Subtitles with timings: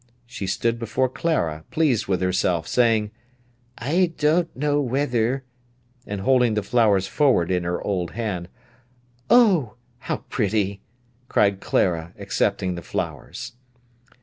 [0.25, 3.11] She stood before Clara, pleased with herself, saying:
[3.77, 5.43] "I don't know whether—"
[6.07, 8.49] and holding the flowers forward in her old hand.
[9.29, 10.81] "Oh, how pretty!"
[11.29, 13.53] cried Clara, accepting the flowers.